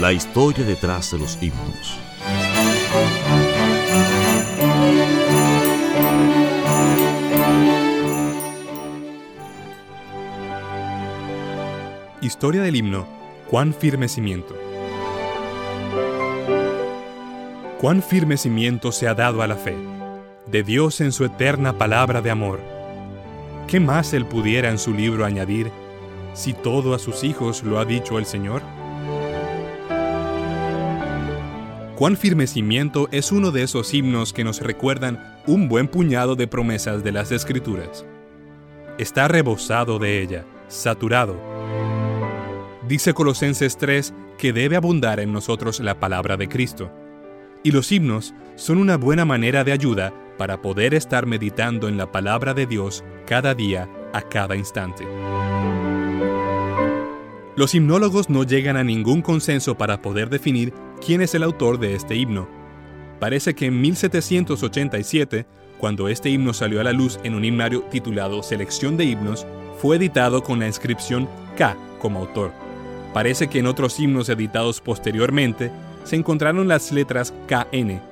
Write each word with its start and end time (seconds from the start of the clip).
La 0.00 0.12
historia 0.12 0.64
detrás 0.64 1.10
de 1.10 1.18
los 1.18 1.38
himnos. 1.40 1.98
Historia 12.20 12.60
del 12.60 12.76
himno. 12.76 13.06
Cuán 13.48 13.72
firme 13.72 14.08
cimiento. 14.08 14.54
Cuán 17.80 18.02
firme 18.02 18.36
cimiento 18.36 18.92
se 18.92 19.08
ha 19.08 19.14
dado 19.14 19.42
a 19.42 19.46
la 19.46 19.56
fe, 19.56 19.76
de 20.46 20.62
Dios 20.62 21.00
en 21.00 21.12
su 21.12 21.24
eterna 21.24 21.78
palabra 21.78 22.20
de 22.20 22.30
amor. 22.30 22.60
¿Qué 23.66 23.80
más 23.80 24.12
él 24.12 24.26
pudiera 24.26 24.70
en 24.70 24.78
su 24.78 24.92
libro 24.92 25.24
añadir 25.24 25.70
si 26.34 26.52
todo 26.52 26.94
a 26.94 26.98
sus 26.98 27.24
hijos 27.24 27.62
lo 27.62 27.78
ha 27.78 27.84
dicho 27.84 28.18
el 28.18 28.26
Señor? 28.26 28.62
Cuán 31.96 32.18
firme 32.18 32.46
cimiento 32.46 33.08
es 33.10 33.32
uno 33.32 33.52
de 33.52 33.62
esos 33.62 33.94
himnos 33.94 34.34
que 34.34 34.44
nos 34.44 34.60
recuerdan 34.60 35.40
un 35.46 35.66
buen 35.66 35.88
puñado 35.88 36.36
de 36.36 36.46
promesas 36.46 37.02
de 37.02 37.10
las 37.10 37.32
Escrituras. 37.32 38.04
Está 38.98 39.28
rebosado 39.28 39.98
de 39.98 40.20
ella, 40.20 40.44
saturado. 40.68 41.40
Dice 42.86 43.14
Colosenses 43.14 43.78
3 43.78 44.12
que 44.36 44.52
debe 44.52 44.76
abundar 44.76 45.20
en 45.20 45.32
nosotros 45.32 45.80
la 45.80 45.98
palabra 45.98 46.36
de 46.36 46.50
Cristo. 46.50 46.92
Y 47.62 47.70
los 47.70 47.90
himnos 47.90 48.34
son 48.56 48.76
una 48.76 48.98
buena 48.98 49.24
manera 49.24 49.64
de 49.64 49.72
ayuda 49.72 50.12
para 50.36 50.60
poder 50.60 50.92
estar 50.92 51.24
meditando 51.24 51.88
en 51.88 51.96
la 51.96 52.12
palabra 52.12 52.52
de 52.52 52.66
Dios 52.66 53.04
cada 53.26 53.54
día, 53.54 53.88
a 54.12 54.20
cada 54.20 54.54
instante. 54.54 55.06
Los 57.56 57.74
himnólogos 57.74 58.28
no 58.28 58.44
llegan 58.44 58.76
a 58.76 58.84
ningún 58.84 59.22
consenso 59.22 59.78
para 59.78 60.02
poder 60.02 60.28
definir 60.28 60.74
quién 61.04 61.22
es 61.22 61.34
el 61.34 61.42
autor 61.42 61.78
de 61.78 61.94
este 61.94 62.14
himno. 62.14 62.46
Parece 63.18 63.54
que 63.54 63.64
en 63.64 63.80
1787, 63.80 65.46
cuando 65.78 66.08
este 66.08 66.28
himno 66.28 66.52
salió 66.52 66.82
a 66.82 66.84
la 66.84 66.92
luz 66.92 67.18
en 67.24 67.34
un 67.34 67.46
himnario 67.46 67.80
titulado 67.84 68.42
Selección 68.42 68.98
de 68.98 69.06
Himnos, 69.06 69.46
fue 69.80 69.96
editado 69.96 70.42
con 70.42 70.58
la 70.58 70.66
inscripción 70.66 71.30
K 71.56 71.74
como 71.98 72.18
autor. 72.18 72.52
Parece 73.14 73.48
que 73.48 73.60
en 73.60 73.66
otros 73.68 73.98
himnos 73.98 74.28
editados 74.28 74.82
posteriormente 74.82 75.72
se 76.04 76.16
encontraron 76.16 76.68
las 76.68 76.92
letras 76.92 77.32
KN. 77.46 78.02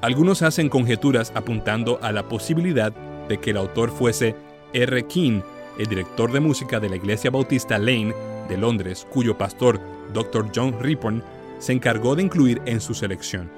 Algunos 0.00 0.40
hacen 0.40 0.70
conjeturas 0.70 1.30
apuntando 1.34 1.98
a 2.00 2.10
la 2.10 2.26
posibilidad 2.26 2.92
de 3.28 3.38
que 3.38 3.50
el 3.50 3.58
autor 3.58 3.90
fuese 3.90 4.34
R. 4.72 5.06
King, 5.08 5.42
el 5.78 5.88
director 5.88 6.32
de 6.32 6.40
música 6.40 6.80
de 6.80 6.88
la 6.88 6.96
Iglesia 6.96 7.30
Bautista 7.30 7.78
Lane 7.78 8.14
de 8.48 8.56
Londres, 8.56 9.06
cuyo 9.10 9.36
pastor, 9.36 9.80
Dr. 10.12 10.50
John 10.54 10.76
Rippon, 10.80 11.22
se 11.58 11.72
encargó 11.72 12.16
de 12.16 12.22
incluir 12.22 12.62
en 12.66 12.80
su 12.80 12.94
selección. 12.94 13.50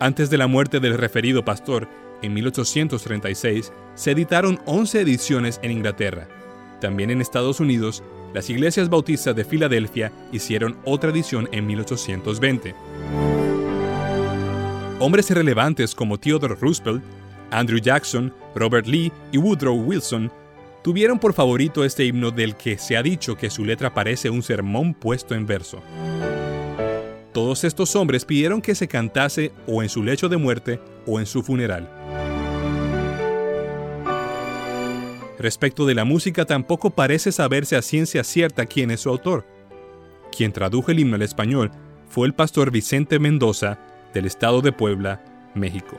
Antes 0.00 0.30
de 0.30 0.38
la 0.38 0.46
muerte 0.46 0.80
del 0.80 0.98
referido 0.98 1.44
pastor, 1.44 1.88
en 2.22 2.34
1836, 2.34 3.72
se 3.94 4.10
editaron 4.10 4.60
11 4.66 5.00
ediciones 5.00 5.60
en 5.62 5.72
Inglaterra. 5.72 6.26
También 6.80 7.10
en 7.10 7.20
Estados 7.20 7.60
Unidos, 7.60 8.02
las 8.32 8.48
iglesias 8.48 8.88
bautistas 8.88 9.36
de 9.36 9.44
Filadelfia 9.44 10.10
hicieron 10.32 10.76
otra 10.84 11.10
edición 11.10 11.48
en 11.52 11.66
1820. 11.66 12.74
Hombres 14.98 15.30
relevantes 15.30 15.94
como 15.94 16.18
Theodore 16.18 16.54
Roosevelt, 16.54 17.02
Andrew 17.50 17.78
Jackson, 17.78 18.32
Robert 18.54 18.86
Lee 18.86 19.12
y 19.32 19.38
Woodrow 19.38 19.76
Wilson 19.76 20.30
tuvieron 20.82 21.18
por 21.18 21.32
favorito 21.32 21.84
este 21.84 22.04
himno 22.04 22.30
del 22.30 22.56
que 22.56 22.78
se 22.78 22.96
ha 22.96 23.02
dicho 23.02 23.36
que 23.36 23.50
su 23.50 23.64
letra 23.64 23.94
parece 23.94 24.30
un 24.30 24.42
sermón 24.42 24.94
puesto 24.94 25.34
en 25.34 25.46
verso. 25.46 25.80
Todos 27.32 27.64
estos 27.64 27.96
hombres 27.96 28.24
pidieron 28.24 28.60
que 28.60 28.74
se 28.74 28.88
cantase 28.88 29.52
o 29.66 29.82
en 29.82 29.88
su 29.88 30.02
lecho 30.02 30.28
de 30.28 30.36
muerte 30.36 30.80
o 31.06 31.18
en 31.18 31.26
su 31.26 31.42
funeral. 31.42 31.88
Respecto 35.38 35.86
de 35.86 35.94
la 35.94 36.04
música 36.04 36.44
tampoco 36.44 36.90
parece 36.90 37.32
saberse 37.32 37.74
a 37.74 37.82
ciencia 37.82 38.22
cierta 38.22 38.66
quién 38.66 38.90
es 38.90 39.00
su 39.00 39.08
autor. 39.08 39.46
Quien 40.36 40.52
tradujo 40.52 40.90
el 40.90 41.00
himno 41.00 41.16
al 41.16 41.22
español 41.22 41.70
fue 42.08 42.26
el 42.26 42.34
pastor 42.34 42.70
Vicente 42.70 43.18
Mendoza 43.18 43.78
del 44.12 44.26
estado 44.26 44.60
de 44.60 44.72
Puebla, 44.72 45.24
México. 45.54 45.98